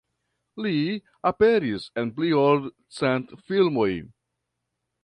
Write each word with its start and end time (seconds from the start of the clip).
Li 0.65 0.71
aperis 1.31 1.85
en 2.03 2.09
pli 2.17 2.33
ol 2.47 2.67
cent 3.03 3.33
filmoj. 3.51 3.91